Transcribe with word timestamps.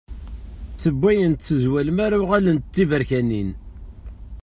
Ttewwayent 0.73 1.45
tezwal 1.47 1.87
mi 1.95 2.01
ara 2.05 2.17
uɣalent 2.23 2.65
d 2.67 2.71
tiberkanin. 2.73 3.49